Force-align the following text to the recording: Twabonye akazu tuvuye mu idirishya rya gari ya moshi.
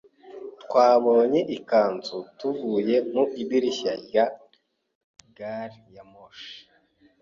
Twabonye 0.63 1.39
akazu 1.57 2.17
tuvuye 2.37 2.95
mu 3.13 3.23
idirishya 3.41 3.93
rya 4.05 4.25
gari 5.37 5.79
ya 5.95 6.03
moshi. 6.11 6.53